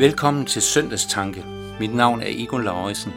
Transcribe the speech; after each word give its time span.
Velkommen 0.00 0.46
til 0.46 0.62
Søndagstanke. 0.62 1.44
Mit 1.80 1.94
navn 1.94 2.20
er 2.20 2.26
Egon 2.28 2.64
Lauritsen. 2.64 3.12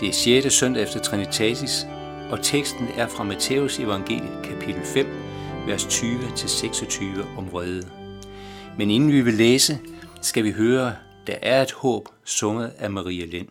Det 0.00 0.08
er 0.08 0.12
6. 0.42 0.54
søndag 0.54 0.82
efter 0.82 1.00
Trinitatis, 1.00 1.86
og 2.30 2.42
teksten 2.42 2.88
er 2.96 3.06
fra 3.06 3.24
Matthæus 3.24 3.78
evangelie 3.78 4.44
kapitel 4.44 4.82
5, 4.84 5.06
vers 5.66 5.84
20-26 5.84 7.38
om 7.38 7.52
vrede. 7.52 7.88
Men 8.78 8.90
inden 8.90 9.12
vi 9.12 9.20
vil 9.20 9.34
læse, 9.34 9.78
skal 10.22 10.44
vi 10.44 10.50
høre, 10.50 10.94
der 11.26 11.34
er 11.42 11.62
et 11.62 11.72
håb, 11.72 12.08
sunget 12.24 12.72
af 12.78 12.90
Maria 12.90 13.26
Lind. 13.26 13.48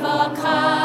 Shiva 0.00 0.32
Kai. 0.34 0.79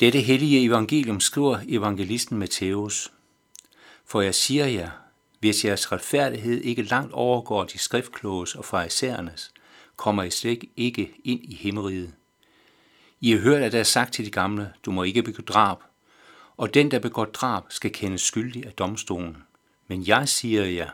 Dette 0.00 0.20
hellige 0.20 0.64
evangelium 0.64 1.20
skriver 1.20 1.58
evangelisten 1.68 2.38
Matthæus. 2.38 3.12
For 4.04 4.20
jeg 4.20 4.34
siger 4.34 4.66
jer, 4.66 4.90
hvis 5.40 5.64
jeres 5.64 5.92
retfærdighed 5.92 6.60
ikke 6.60 6.82
langt 6.82 7.12
overgår 7.12 7.64
de 7.64 7.78
skriftkloges 7.78 8.54
og 8.54 8.64
farisæernes, 8.64 9.52
kommer 9.96 10.22
I 10.22 10.30
slet 10.30 10.64
ikke 10.76 11.12
ind 11.24 11.40
i 11.44 11.54
himmeriget. 11.54 12.14
I 13.20 13.30
har 13.30 13.38
hørt, 13.38 13.62
at 13.62 13.72
der 13.72 13.78
er 13.78 13.84
sagt 13.84 14.14
til 14.14 14.24
de 14.24 14.30
gamle, 14.30 14.72
du 14.84 14.90
må 14.90 15.02
ikke 15.02 15.22
begå 15.22 15.42
drab, 15.42 15.78
og 16.56 16.74
den, 16.74 16.90
der 16.90 16.98
begår 16.98 17.24
drab, 17.24 17.62
skal 17.68 17.92
kendes 17.92 18.22
skyldig 18.22 18.66
af 18.66 18.72
domstolen. 18.72 19.36
Men 19.88 20.06
jeg 20.06 20.28
siger 20.28 20.64
jer, 20.64 20.90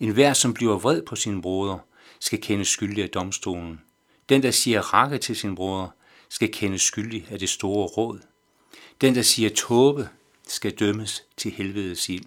en 0.00 0.10
hver, 0.10 0.32
som 0.32 0.54
bliver 0.54 0.78
vred 0.78 1.02
på 1.02 1.16
sin 1.16 1.42
bror, 1.42 1.84
skal 2.20 2.40
kendes 2.40 2.68
skyldig 2.68 3.04
af 3.04 3.10
domstolen. 3.10 3.80
Den, 4.28 4.42
der 4.42 4.50
siger 4.50 4.80
rakke 4.80 5.18
til 5.18 5.36
sin 5.36 5.54
bror, 5.54 5.94
skal 6.28 6.52
kendes 6.52 6.82
skyldig 6.82 7.26
af 7.30 7.38
det 7.38 7.48
store 7.48 7.86
råd. 7.86 8.20
Den, 9.00 9.14
der 9.14 9.22
siger 9.22 9.50
tåbe, 9.50 10.08
skal 10.48 10.72
dømmes 10.72 11.24
til 11.36 11.50
helvedes 11.50 12.08
ild. 12.08 12.24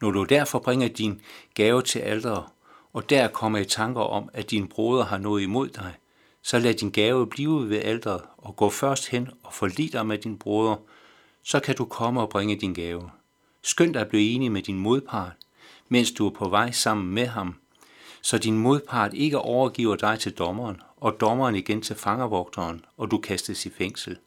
Når 0.00 0.10
du 0.10 0.24
derfor 0.24 0.58
bringer 0.58 0.88
din 0.88 1.20
gave 1.54 1.82
til 1.82 1.98
alderet, 1.98 2.44
og 2.92 3.10
der 3.10 3.28
kommer 3.28 3.58
i 3.58 3.64
tanker 3.64 4.00
om, 4.00 4.28
at 4.32 4.50
din 4.50 4.68
broder 4.68 5.04
har 5.04 5.18
noget 5.18 5.42
imod 5.42 5.68
dig, 5.68 5.94
så 6.42 6.58
lad 6.58 6.74
din 6.74 6.90
gave 6.90 7.26
blive 7.26 7.70
ved 7.70 7.82
alderet 7.82 8.22
og 8.38 8.56
gå 8.56 8.70
først 8.70 9.08
hen 9.08 9.28
og 9.42 9.52
forlig 9.54 9.92
dig 9.92 10.06
med 10.06 10.18
din 10.18 10.38
broder, 10.38 10.76
så 11.42 11.60
kan 11.60 11.76
du 11.76 11.84
komme 11.84 12.20
og 12.20 12.28
bringe 12.28 12.56
din 12.56 12.74
gave. 12.74 13.10
Skynd 13.62 13.94
dig 13.94 14.02
at 14.02 14.08
blive 14.08 14.30
enig 14.30 14.52
med 14.52 14.62
din 14.62 14.78
modpart, 14.78 15.32
mens 15.88 16.12
du 16.12 16.26
er 16.26 16.30
på 16.30 16.48
vej 16.48 16.70
sammen 16.70 17.14
med 17.14 17.26
ham, 17.26 17.54
så 18.22 18.38
din 18.38 18.58
modpart 18.58 19.14
ikke 19.14 19.38
overgiver 19.38 19.96
dig 19.96 20.18
til 20.18 20.32
dommeren, 20.32 20.80
og 20.96 21.20
dommeren 21.20 21.54
igen 21.54 21.82
til 21.82 21.96
fangervogteren, 21.96 22.84
og 22.96 23.10
du 23.10 23.18
kastes 23.18 23.66
i 23.66 23.70
fængsel. 23.70 24.18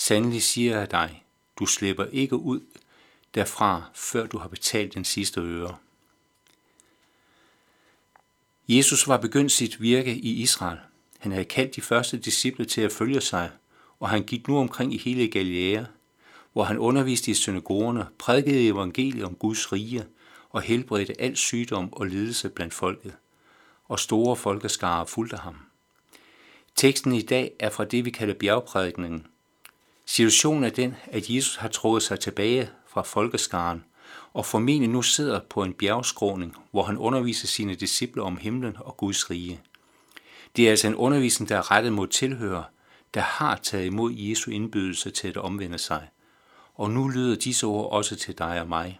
Sandelig 0.00 0.42
siger 0.42 0.78
jeg 0.78 0.90
dig, 0.90 1.24
Du 1.58 1.66
slipper 1.66 2.04
ikke 2.04 2.36
ud 2.36 2.60
derfra, 3.34 3.90
før 3.94 4.26
du 4.26 4.38
har 4.38 4.48
betalt 4.48 4.94
den 4.94 5.04
sidste 5.04 5.40
øre. 5.40 5.76
Jesus 8.68 9.08
var 9.08 9.16
begyndt 9.16 9.52
sit 9.52 9.80
virke 9.80 10.14
i 10.14 10.42
Israel. 10.42 10.78
Han 11.18 11.32
havde 11.32 11.44
kaldt 11.44 11.76
de 11.76 11.80
første 11.80 12.18
disciple 12.18 12.64
til 12.64 12.80
at 12.80 12.92
følge 12.92 13.20
sig, 13.20 13.50
og 13.98 14.08
han 14.08 14.22
gik 14.22 14.48
nu 14.48 14.58
omkring 14.58 14.94
i 14.94 14.98
hele 14.98 15.28
Galilea, 15.28 15.84
hvor 16.52 16.64
han 16.64 16.78
underviste 16.78 17.30
i 17.30 17.34
synagogerne, 17.34 18.06
prædikede 18.18 18.68
evangeliet 18.68 19.24
om 19.24 19.34
Guds 19.34 19.72
rige 19.72 20.04
og 20.50 20.62
helbredte 20.62 21.20
al 21.20 21.36
sygdom 21.36 21.92
og 21.92 22.06
lidelse 22.06 22.48
blandt 22.48 22.74
folket. 22.74 23.16
Og 23.84 23.98
store 23.98 24.36
folkeskarer 24.36 25.04
fulgte 25.04 25.36
ham. 25.36 25.56
Teksten 26.76 27.12
i 27.12 27.22
dag 27.22 27.52
er 27.58 27.70
fra 27.70 27.84
det, 27.84 28.04
vi 28.04 28.10
kalder 28.10 28.34
bjergprædikningen. 28.34 29.26
Situationen 30.10 30.64
er 30.64 30.70
den, 30.70 30.96
at 31.06 31.30
Jesus 31.30 31.56
har 31.56 31.68
trukket 31.68 32.02
sig 32.02 32.20
tilbage 32.20 32.70
fra 32.88 33.02
folkeskaren 33.02 33.84
og 34.32 34.46
formentlig 34.46 34.90
nu 34.90 35.02
sidder 35.02 35.40
på 35.50 35.62
en 35.62 35.72
bjergskråning, 35.72 36.56
hvor 36.70 36.82
han 36.82 36.98
underviser 36.98 37.46
sine 37.46 37.74
disciple 37.74 38.22
om 38.22 38.36
himlen 38.36 38.76
og 38.78 38.96
Guds 38.96 39.30
rige. 39.30 39.60
Det 40.56 40.66
er 40.66 40.70
altså 40.70 40.86
en 40.86 40.94
undervisning, 40.94 41.48
der 41.48 41.56
er 41.56 41.70
rettet 41.70 41.92
mod 41.92 42.06
tilhører, 42.06 42.62
der 43.14 43.20
har 43.20 43.56
taget 43.56 43.86
imod 43.86 44.12
Jesu 44.12 44.50
indbydelse 44.50 45.10
til 45.10 45.28
at 45.28 45.36
omvende 45.36 45.78
sig. 45.78 46.08
Og 46.74 46.90
nu 46.90 47.08
lyder 47.08 47.36
disse 47.36 47.66
ord 47.66 47.92
også 47.92 48.16
til 48.16 48.38
dig 48.38 48.60
og 48.60 48.68
mig. 48.68 48.98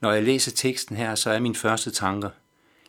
Når 0.00 0.12
jeg 0.12 0.22
læser 0.22 0.50
teksten 0.50 0.96
her, 0.96 1.14
så 1.14 1.30
er 1.30 1.40
min 1.40 1.54
første 1.54 1.90
tanker, 1.90 2.30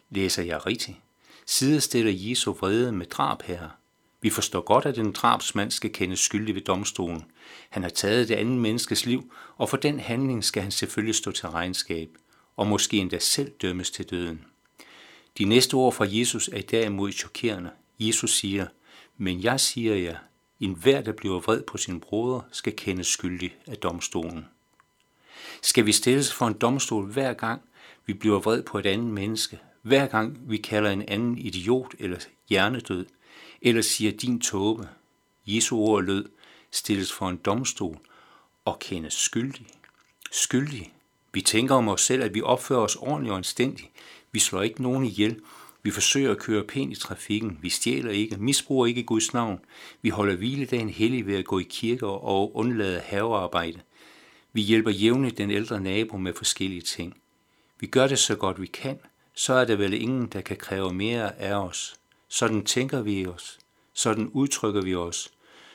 læser 0.09 0.43
jeg 0.43 0.65
rigtigt? 0.65 0.97
Sidestiller 1.45 2.11
Jesu 2.15 2.53
vrede 2.53 2.91
med 2.91 3.05
drab 3.05 3.41
her? 3.41 3.80
Vi 4.21 4.29
forstår 4.29 4.61
godt, 4.61 4.85
at 4.85 4.97
en 4.97 5.11
drabsmand 5.11 5.71
skal 5.71 5.93
kendes 5.93 6.19
skyldig 6.19 6.55
ved 6.55 6.61
domstolen. 6.61 7.25
Han 7.69 7.83
har 7.83 7.89
taget 7.89 8.29
det 8.29 8.35
andet 8.35 8.57
menneskes 8.57 9.05
liv, 9.05 9.33
og 9.57 9.69
for 9.69 9.77
den 9.77 9.99
handling 9.99 10.43
skal 10.43 10.63
han 10.63 10.71
selvfølgelig 10.71 11.15
stå 11.15 11.31
til 11.31 11.49
regnskab, 11.49 12.09
og 12.57 12.67
måske 12.67 12.97
endda 12.97 13.19
selv 13.19 13.51
dømmes 13.61 13.91
til 13.91 14.05
døden. 14.05 14.45
De 15.37 15.45
næste 15.45 15.73
ord 15.73 15.93
fra 15.93 16.05
Jesus 16.09 16.49
er 16.53 16.61
derimod 16.61 17.11
chokerende. 17.11 17.69
Jesus 17.99 18.37
siger, 18.37 18.67
men 19.17 19.43
jeg 19.43 19.59
siger 19.59 19.95
jer, 19.95 20.17
en 20.59 20.73
hver, 20.73 21.01
der 21.01 21.11
bliver 21.11 21.39
vred 21.39 21.61
på 21.61 21.77
sin 21.77 21.99
bror, 21.99 22.45
skal 22.51 22.75
kendes 22.75 23.07
skyldig 23.07 23.55
af 23.67 23.77
domstolen. 23.77 24.45
Skal 25.61 25.85
vi 25.85 25.91
stilles 25.91 26.33
for 26.33 26.47
en 26.47 26.53
domstol 26.53 27.11
hver 27.11 27.33
gang, 27.33 27.61
vi 28.05 28.13
bliver 28.13 28.39
vred 28.39 28.63
på 28.63 28.79
et 28.79 28.85
andet 28.85 29.07
menneske, 29.07 29.59
hver 29.81 30.07
gang 30.07 30.39
vi 30.49 30.57
kalder 30.57 30.91
en 30.91 31.01
anden 31.07 31.37
idiot 31.37 31.95
eller 31.99 32.17
hjernedød, 32.49 33.05
eller 33.61 33.81
siger 33.81 34.11
din 34.11 34.41
tåbe. 34.41 34.87
Jesu 35.45 35.77
ord 35.77 36.03
lød, 36.03 36.25
stilles 36.71 37.11
for 37.13 37.29
en 37.29 37.37
domstol 37.37 37.97
og 38.65 38.79
kendes 38.79 39.13
skyldig. 39.13 39.67
Skyldig. 40.31 40.93
Vi 41.33 41.41
tænker 41.41 41.75
om 41.75 41.87
os 41.87 42.01
selv, 42.01 42.23
at 42.23 42.33
vi 42.33 42.41
opfører 42.41 42.79
os 42.79 42.95
ordentligt 42.95 43.31
og 43.31 43.37
anstændigt. 43.37 43.89
Vi 44.31 44.39
slår 44.39 44.61
ikke 44.61 44.81
nogen 44.81 45.05
ihjel. 45.05 45.39
Vi 45.83 45.91
forsøger 45.91 46.31
at 46.31 46.37
køre 46.37 46.63
pænt 46.63 46.97
i 46.97 46.99
trafikken. 46.99 47.59
Vi 47.61 47.69
stjæler 47.69 48.11
ikke, 48.11 48.37
misbruger 48.37 48.85
ikke 48.85 49.03
Guds 49.03 49.33
navn. 49.33 49.59
Vi 50.01 50.09
holder 50.09 50.35
hviledagen 50.35 50.89
hellig 50.89 51.27
ved 51.27 51.35
at 51.35 51.45
gå 51.45 51.59
i 51.59 51.67
kirke 51.69 52.07
og 52.07 52.55
undlade 52.55 52.99
havearbejde. 52.99 53.79
Vi 54.53 54.61
hjælper 54.61 54.91
jævnligt 54.91 55.37
den 55.37 55.51
ældre 55.51 55.81
nabo 55.81 56.17
med 56.17 56.33
forskellige 56.33 56.81
ting. 56.81 57.17
Vi 57.79 57.87
gør 57.87 58.07
det 58.07 58.19
så 58.19 58.35
godt 58.35 58.61
vi 58.61 58.67
kan, 58.67 58.99
så 59.33 59.53
er 59.53 59.65
der 59.65 59.75
vel 59.75 59.93
ingen, 59.93 60.27
der 60.27 60.41
kan 60.41 60.57
kræve 60.57 60.93
mere 60.93 61.39
af 61.39 61.53
os. 61.53 61.95
Sådan 62.27 62.65
tænker 62.65 63.01
vi 63.01 63.27
os. 63.27 63.59
Sådan 63.93 64.27
udtrykker 64.27 64.81
vi 64.81 64.95
os. 64.95 65.31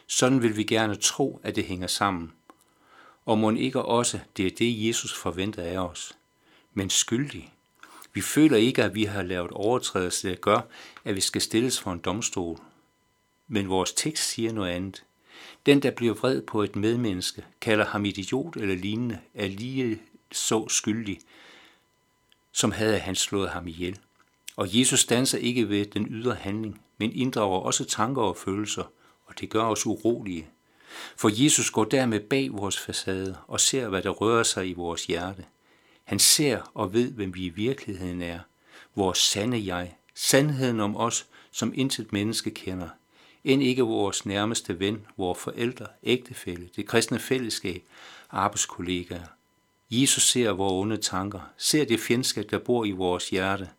Sådan 0.06 0.42
vil 0.42 0.56
vi 0.56 0.64
gerne 0.64 0.96
tro, 0.96 1.40
at 1.42 1.56
det 1.56 1.64
hænger 1.64 1.86
sammen. 1.86 2.32
Og 3.26 3.38
må 3.38 3.50
ikke 3.50 3.82
også, 3.82 4.20
det 4.36 4.46
er 4.46 4.50
det, 4.50 4.88
Jesus 4.88 5.14
forventer 5.14 5.62
af 5.62 5.78
os. 5.78 6.12
Men 6.74 6.90
skyldig. 6.90 7.52
Vi 8.12 8.20
føler 8.20 8.56
ikke, 8.56 8.84
at 8.84 8.94
vi 8.94 9.04
har 9.04 9.22
lavet 9.22 9.50
overtrædelse, 9.50 10.30
der 10.30 10.34
gør, 10.34 10.60
at 11.04 11.16
vi 11.16 11.20
skal 11.20 11.40
stilles 11.40 11.80
for 11.80 11.92
en 11.92 11.98
domstol. 11.98 12.58
Men 13.48 13.68
vores 13.68 13.92
tekst 13.92 14.28
siger 14.28 14.52
noget 14.52 14.70
andet. 14.70 15.04
Den, 15.66 15.82
der 15.82 15.90
bliver 15.90 16.14
vred 16.14 16.42
på 16.42 16.62
et 16.62 16.76
medmenneske, 16.76 17.44
kalder 17.60 17.84
ham 17.84 18.04
idiot 18.04 18.56
eller 18.56 18.74
lignende, 18.74 19.18
er 19.34 19.48
lige 19.48 20.02
så 20.32 20.68
skyldig, 20.68 21.18
som 22.56 22.72
havde 22.72 22.98
han 22.98 23.14
slået 23.14 23.50
ham 23.50 23.68
ihjel. 23.68 23.98
Og 24.56 24.78
Jesus 24.78 25.04
danser 25.04 25.38
ikke 25.38 25.68
ved 25.68 25.86
den 25.86 26.06
ydre 26.10 26.34
handling, 26.34 26.80
men 26.98 27.12
inddrager 27.12 27.58
også 27.58 27.84
tanker 27.84 28.22
og 28.22 28.36
følelser, 28.36 28.82
og 29.26 29.40
det 29.40 29.50
gør 29.50 29.62
os 29.62 29.86
urolige. 29.86 30.46
For 31.16 31.44
Jesus 31.44 31.70
går 31.70 31.84
dermed 31.84 32.20
bag 32.20 32.52
vores 32.52 32.78
facade 32.80 33.36
og 33.48 33.60
ser, 33.60 33.88
hvad 33.88 34.02
der 34.02 34.10
rører 34.10 34.42
sig 34.42 34.68
i 34.68 34.72
vores 34.72 35.06
hjerte. 35.06 35.44
Han 36.04 36.18
ser 36.18 36.70
og 36.74 36.92
ved, 36.92 37.12
hvem 37.12 37.34
vi 37.34 37.44
i 37.44 37.48
virkeligheden 37.48 38.22
er. 38.22 38.38
Vores 38.94 39.18
sande 39.18 39.66
jeg. 39.74 39.96
Sandheden 40.14 40.80
om 40.80 40.96
os, 40.96 41.26
som 41.50 41.72
intet 41.74 42.12
menneske 42.12 42.50
kender. 42.50 42.88
End 43.44 43.62
ikke 43.62 43.82
vores 43.82 44.26
nærmeste 44.26 44.80
ven, 44.80 45.06
vores 45.16 45.38
forældre, 45.38 45.86
ægtefælle, 46.02 46.68
det 46.76 46.86
kristne 46.86 47.18
fællesskab, 47.18 47.82
arbejdskollegaer. 48.30 49.35
Jesus 49.90 50.22
ser 50.22 50.50
vores 50.50 50.72
onde 50.72 50.96
tanker, 50.96 51.40
ser 51.56 51.84
det 51.84 52.00
fjendskab, 52.00 52.50
der 52.50 52.58
bor 52.58 52.84
i 52.84 52.90
vores 52.90 53.30
hjerte– 53.30 53.68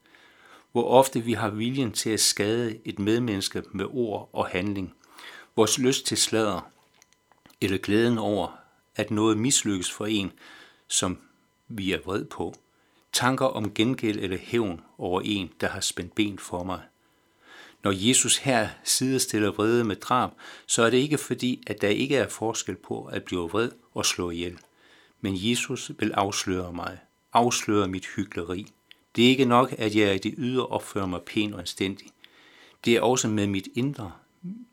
hvor 0.77 0.83
ofte 0.83 1.21
vi 1.21 1.33
har 1.33 1.49
viljen 1.49 1.91
til 1.91 2.09
at 2.09 2.19
skade 2.19 2.79
et 2.85 2.99
medmenneske 2.99 3.63
med 3.71 3.85
ord 3.89 4.29
og 4.33 4.47
handling, 4.47 4.93
vores 5.55 5.77
lyst 5.77 6.05
til 6.05 6.17
slader, 6.17 6.71
eller 7.61 7.77
glæden 7.77 8.17
over, 8.17 8.59
at 8.95 9.11
noget 9.11 9.37
mislykkes 9.37 9.91
for 9.91 10.05
en, 10.05 10.31
som 10.87 11.17
vi 11.67 11.91
er 11.91 11.99
vred 12.05 12.25
på, 12.25 12.55
tanker 13.13 13.45
om 13.45 13.73
gengæld 13.73 14.19
eller 14.19 14.37
hævn 14.37 14.81
over 14.97 15.21
en, 15.25 15.51
der 15.61 15.67
har 15.67 15.79
spændt 15.79 16.15
ben 16.15 16.39
for 16.39 16.63
mig. 16.63 16.81
Når 17.83 17.91
Jesus 18.07 18.37
her 18.37 18.69
sidestiller 18.83 19.51
vrede 19.51 19.83
med 19.83 19.95
drab, 19.95 20.31
så 20.67 20.83
er 20.83 20.89
det 20.89 20.97
ikke 20.97 21.17
fordi, 21.17 21.63
at 21.67 21.81
der 21.81 21.87
ikke 21.87 22.15
er 22.15 22.29
forskel 22.29 22.75
på 22.75 23.05
at 23.05 23.23
blive 23.23 23.49
vred 23.49 23.71
og 23.93 24.05
slå 24.05 24.29
ihjel. 24.29 24.59
Men 25.21 25.33
Jesus 25.35 25.91
vil 25.99 26.11
afsløre 26.11 26.73
mig, 26.73 26.99
afsløre 27.33 27.87
mit 27.87 28.05
hyggeleri. 28.15 28.67
Det 29.15 29.25
er 29.25 29.29
ikke 29.29 29.45
nok, 29.45 29.75
at 29.77 29.95
jeg 29.95 30.15
i 30.15 30.17
det 30.17 30.33
ydre 30.37 30.67
opfører 30.67 31.05
mig 31.05 31.21
pænt 31.21 31.53
og 31.53 31.59
anstændig. 31.59 32.07
Det 32.85 32.95
er 32.95 33.01
også 33.01 33.27
med 33.27 33.47
mit 33.47 33.67
indre, 33.75 34.11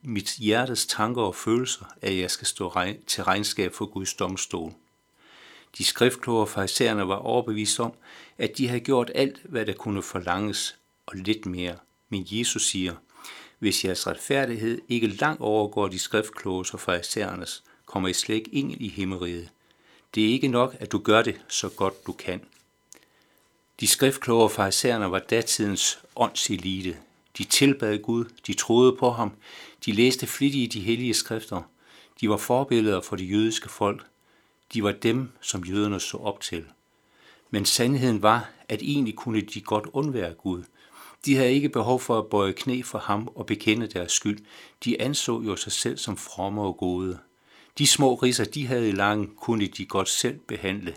mit 0.02 0.30
hjertes 0.30 0.86
tanker 0.86 1.22
og 1.22 1.34
følelser, 1.34 1.84
at 2.02 2.18
jeg 2.18 2.30
skal 2.30 2.46
stå 2.46 2.72
til 3.06 3.24
regnskab 3.24 3.74
for 3.74 3.86
Guds 3.86 4.14
domstol. 4.14 4.72
De 5.78 5.84
skriftkloge 5.84 6.46
farisæerne 6.46 7.08
var 7.08 7.16
overbevist 7.16 7.80
om, 7.80 7.92
at 8.38 8.58
de 8.58 8.68
havde 8.68 8.80
gjort 8.80 9.10
alt, 9.14 9.40
hvad 9.44 9.66
der 9.66 9.72
kunne 9.72 10.02
forlanges, 10.02 10.78
og 11.06 11.16
lidt 11.16 11.46
mere. 11.46 11.76
Men 12.08 12.26
Jesus 12.30 12.66
siger, 12.66 12.94
hvis 13.58 13.84
jeres 13.84 14.06
retfærdighed 14.06 14.80
ikke 14.88 15.06
langt 15.06 15.40
overgår 15.40 15.88
de 15.88 15.98
skriftkloge 15.98 16.64
og 16.72 16.80
farisæernes, 16.80 17.64
kommer 17.86 18.08
I 18.08 18.12
slet 18.12 18.34
ikke 18.34 18.50
ind 18.50 18.72
i 18.72 18.88
himmeriget. 18.88 19.50
Det 20.14 20.24
er 20.24 20.28
ikke 20.28 20.48
nok, 20.48 20.76
at 20.80 20.92
du 20.92 20.98
gør 20.98 21.22
det 21.22 21.40
så 21.48 21.68
godt 21.68 22.06
du 22.06 22.12
kan. 22.12 22.40
De 23.80 23.86
skriftkloge 23.86 24.50
farisæerne 24.50 25.10
var 25.10 25.18
datidens 25.18 25.98
åndselite. 26.16 26.96
De 27.38 27.44
tilbad 27.44 27.98
Gud, 27.98 28.24
de 28.46 28.52
troede 28.52 28.96
på 28.96 29.10
ham, 29.10 29.32
de 29.84 29.92
læste 29.92 30.26
flittigt 30.26 30.72
de 30.72 30.80
hellige 30.80 31.14
skrifter. 31.14 31.62
De 32.20 32.28
var 32.28 32.36
forbilleder 32.36 33.00
for 33.00 33.16
det 33.16 33.30
jødiske 33.30 33.68
folk. 33.68 34.06
De 34.74 34.82
var 34.82 34.92
dem, 34.92 35.30
som 35.40 35.64
jøderne 35.64 36.00
så 36.00 36.16
op 36.16 36.40
til. 36.40 36.64
Men 37.50 37.64
sandheden 37.64 38.22
var, 38.22 38.50
at 38.68 38.82
egentlig 38.82 39.16
kunne 39.16 39.40
de 39.40 39.60
godt 39.60 39.86
undvære 39.92 40.34
Gud. 40.34 40.62
De 41.24 41.36
havde 41.36 41.52
ikke 41.52 41.68
behov 41.68 42.00
for 42.00 42.18
at 42.18 42.26
bøje 42.26 42.52
knæ 42.52 42.82
for 42.82 42.98
ham 42.98 43.28
og 43.34 43.46
bekende 43.46 43.86
deres 43.86 44.12
skyld. 44.12 44.44
De 44.84 45.00
anså 45.00 45.42
jo 45.42 45.56
sig 45.56 45.72
selv 45.72 45.98
som 45.98 46.16
fromme 46.16 46.62
og 46.62 46.76
gode. 46.76 47.18
De 47.78 47.86
små 47.86 48.14
riser, 48.14 48.44
de 48.44 48.66
havde 48.66 48.88
i 48.88 48.92
lang, 48.92 49.36
kunne 49.36 49.66
de 49.66 49.86
godt 49.86 50.08
selv 50.08 50.38
behandle. 50.38 50.96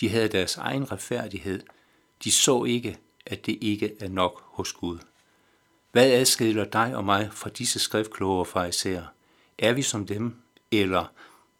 De 0.00 0.08
havde 0.08 0.28
deres 0.28 0.56
egen 0.56 0.92
retfærdighed– 0.92 1.62
de 2.24 2.32
så 2.32 2.64
ikke, 2.64 2.96
at 3.26 3.46
det 3.46 3.58
ikke 3.60 3.92
er 4.00 4.08
nok 4.08 4.42
hos 4.46 4.72
Gud. 4.72 4.98
Hvad 5.92 6.12
adskiller 6.12 6.64
dig 6.64 6.96
og 6.96 7.04
mig 7.04 7.28
fra 7.32 7.50
disse 7.50 7.78
skriftkloge 7.78 8.44
fra 8.44 8.64
især? 8.64 9.02
Er 9.58 9.72
vi 9.72 9.82
som 9.82 10.06
dem, 10.06 10.36
eller 10.70 11.12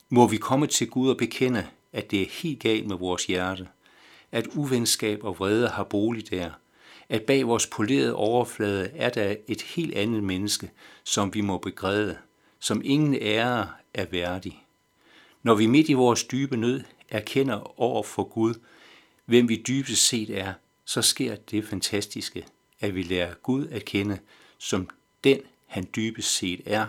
må 0.09 0.27
vi 0.27 0.37
komme 0.37 0.67
til 0.67 0.91
Gud 0.91 1.11
og 1.11 1.17
bekende, 1.17 1.67
at 1.93 2.11
det 2.11 2.23
er 2.23 2.27
helt 2.43 2.61
galt 2.61 2.87
med 2.87 2.97
vores 2.97 3.25
hjerte? 3.25 3.69
At 4.33 4.47
uvenskab 4.47 5.25
og 5.25 5.39
vrede 5.39 5.69
har 5.69 5.85
bolig 5.85 6.31
der? 6.31 6.51
At 7.09 7.23
bag 7.23 7.47
vores 7.47 7.67
polerede 7.67 8.15
overflade 8.15 8.91
er 8.95 9.11
der 9.11 9.37
et 9.49 9.63
helt 9.63 9.95
andet 9.95 10.25
menneske, 10.25 10.71
som 11.05 11.35
vi 11.35 11.41
må 11.41 11.59
begræde, 11.59 12.19
som 12.61 12.83
ingen 12.85 13.15
ære 13.15 13.69
er 13.95 14.07
værdig? 14.11 14.65
Når 15.43 15.55
vi 15.55 15.67
midt 15.67 15.89
i 15.89 15.93
vores 15.93 16.25
dybe 16.25 16.57
nød 16.57 16.83
erkender 17.09 17.81
over 17.81 18.03
for 18.03 18.25
Gud, 18.25 18.55
hvem 19.25 19.49
vi 19.49 19.63
dybest 19.69 20.07
set 20.07 20.39
er, 20.39 20.53
så 20.85 21.03
sker 21.03 21.37
det 21.37 21.65
fantastiske, 21.65 22.47
at 22.81 22.95
vi 22.95 23.03
lærer 23.03 23.35
Gud 23.35 23.67
at 23.67 23.85
kende 23.85 24.19
som 24.59 24.89
den, 25.25 25.41
han 25.67 25.89
dybest 25.97 26.35
set 26.35 26.61
er. 26.67 26.87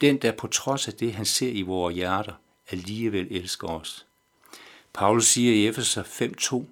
Den, 0.00 0.16
der 0.16 0.32
på 0.32 0.46
trods 0.46 0.88
af 0.88 0.94
det, 0.94 1.14
han 1.14 1.24
ser 1.24 1.50
i 1.50 1.62
vores 1.62 1.94
hjerter, 1.94 2.32
alligevel 2.70 3.26
elsker 3.30 3.68
os. 3.68 4.06
Paulus 4.92 5.26
siger 5.26 5.54
i 5.54 5.66
Efeser 5.66 6.02
5.2, 6.02 6.64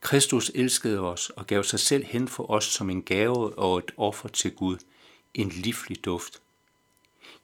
Kristus 0.00 0.50
elskede 0.54 1.00
os 1.00 1.30
og 1.30 1.46
gav 1.46 1.64
sig 1.64 1.80
selv 1.80 2.04
hen 2.04 2.28
for 2.28 2.50
os 2.50 2.64
som 2.64 2.90
en 2.90 3.02
gave 3.02 3.58
og 3.58 3.78
et 3.78 3.92
offer 3.96 4.28
til 4.28 4.50
Gud, 4.50 4.76
en 5.34 5.48
livlig 5.48 6.04
duft. 6.04 6.42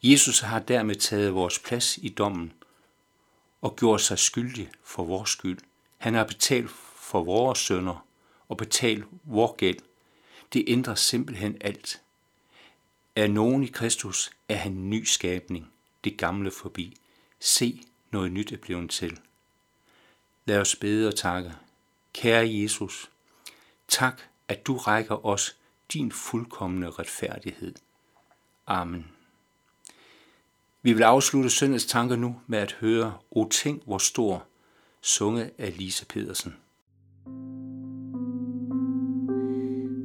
Jesus 0.03 0.41
har 0.41 0.59
dermed 0.59 0.95
taget 0.95 1.35
vores 1.35 1.59
plads 1.59 1.99
i 1.99 2.09
dommen 2.09 2.53
og 3.63 3.77
gjort 3.77 4.01
sig 4.01 4.19
skyldig 4.19 4.71
for 4.85 5.05
vores 5.05 5.31
skyld. 5.31 5.59
Han 5.99 6.15
har 6.15 6.25
betalt 6.25 6.71
for 6.97 7.25
vores 7.25 7.59
sønder 7.59 8.07
og 8.49 8.57
betalt 8.57 9.05
vores 9.25 9.53
gæld. 9.59 9.79
Det 10.53 10.65
ændrer 10.67 10.95
simpelthen 10.95 11.57
alt. 11.61 12.01
Er 13.17 13.27
nogen 13.27 13.65
i 13.65 13.67
Kristus, 13.67 14.31
er 14.49 14.57
han 14.57 14.73
en 14.73 14.91
ny 14.91 15.05
skabning, 15.05 15.73
det 16.05 16.19
gamle 16.19 16.51
forbi. 16.51 16.97
Se, 17.41 17.83
noget 18.11 18.33
nyt 18.33 18.53
er 18.53 18.57
blevet 18.57 18.91
til. 18.91 19.19
Lad 20.45 20.59
os 20.59 20.77
bede 20.77 21.09
og 21.09 21.17
takke. 21.17 21.53
Kære 22.13 22.51
Jesus, 22.51 23.11
tak, 23.89 24.23
at 24.49 24.67
du 24.67 24.77
rækker 24.77 25.27
os 25.27 25.57
din 25.93 26.13
fuldkommende 26.13 26.91
retfærdighed. 26.91 27.75
Amen. 28.67 29.22
Vi 30.85 30.93
vil 30.93 31.03
afslutte 31.03 31.51
søndags 31.51 31.87
tanker 31.87 32.17
nu 32.17 32.37
med 32.47 32.59
at 32.59 32.73
høre 32.73 33.13
O 33.31 33.49
tænk 33.49 33.83
hvor 33.85 33.99
stor, 33.99 34.47
sunget 35.03 35.51
af 35.59 35.79
Lise 35.79 36.07
Pedersen. 36.07 36.55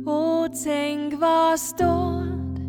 O 0.07 0.47
tænk 0.63 1.13
hvor 1.13 1.55
stort, 1.55 2.59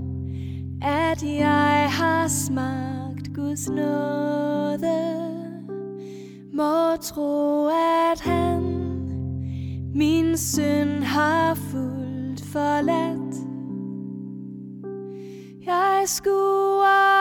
at 0.83 1.23
jeg 1.23 1.89
har 1.93 2.29
smagt 2.29 3.35
Guds 3.35 3.69
nåde. 3.69 4.89
Må 6.53 6.97
tro, 6.97 7.67
at 7.67 8.21
han 8.21 8.63
min 9.95 10.37
synd 10.37 11.03
har 11.03 11.55
fuldt 11.55 12.45
forladt. 12.53 13.35
Jeg 15.67 16.03
skuer 16.07 17.18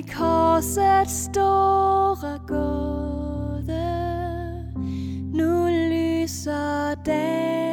i 0.00 0.02
korsets 0.02 1.24
store 1.24 2.38
gåde. 2.48 3.88
Nu 5.32 5.68
lyser 5.68 6.94
dagen 7.06 7.70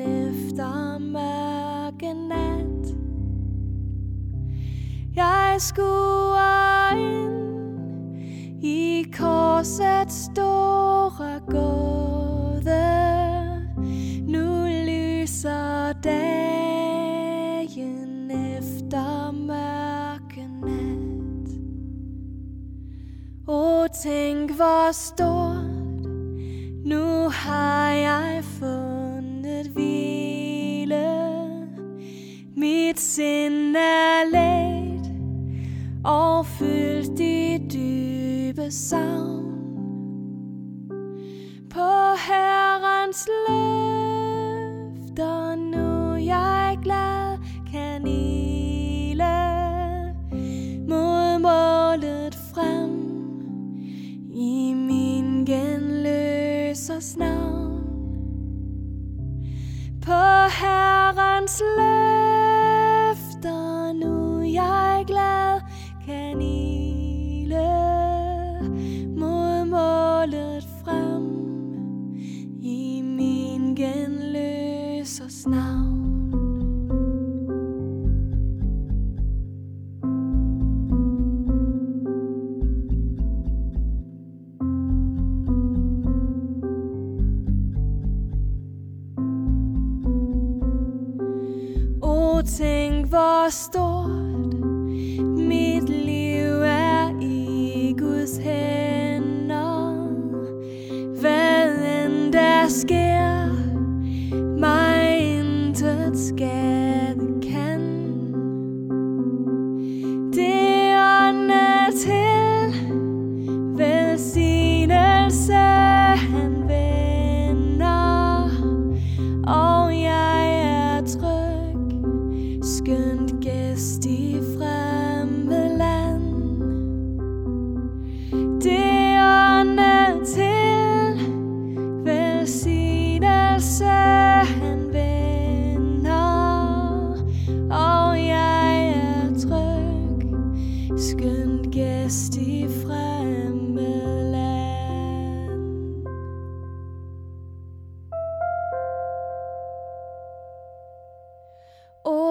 efter 0.00 0.98
mørke 0.98 2.14
nat. 2.14 2.86
Jeg 5.16 5.56
skuer 5.58 6.96
ind 6.96 8.16
i 8.62 9.04
korsets 9.18 10.24
store 10.24 11.29
hvor 24.60 24.92
stort, 24.92 26.02
nu 26.84 27.28
har 27.28 27.90
jeg 27.90 28.44
fundet 28.44 29.66
hvile. 29.66 31.06
Mit 32.56 33.00
sind 33.00 33.76
er 33.76 34.24
let 34.30 35.12
og 36.04 36.46
fyldt 36.46 37.20
i 37.20 37.58
dybe 37.72 38.70
savn. 38.70 39.52
På 41.70 41.90
Herrens 42.28 43.28
løb 43.28 43.89
målet 70.20 70.68
frem 70.84 71.24
i 72.62 73.02
min 73.02 73.74
genløsers 73.76 75.46
navn. 75.46 75.96
O 92.02 92.42
tænk 92.42 93.06
hvor 93.08 93.50
stor 93.50 93.99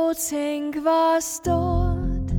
O 0.10 0.14
tænk 0.14 0.76
hvor 0.76 1.20
stort, 1.20 2.32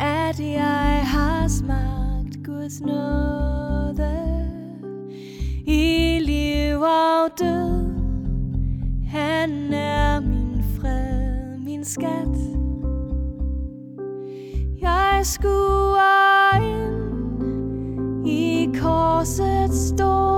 at 0.00 0.40
jeg 0.40 1.02
har 1.06 1.48
smagt 1.48 2.46
Guds 2.46 2.80
nåde 2.80 4.12
i 5.66 6.18
liv 6.22 6.80
og 6.80 7.30
død. 7.38 7.84
Han 9.08 9.72
er 9.74 10.20
min 10.20 10.64
fred, 10.80 11.58
min 11.58 11.84
skat. 11.84 12.36
Jeg 14.80 15.20
skuer 15.22 16.56
ind 16.56 18.26
i 18.28 18.68
korsets 18.80 19.88
store 19.88 20.29